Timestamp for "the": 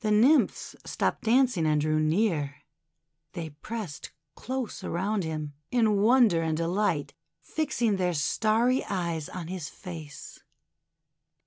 0.00-0.10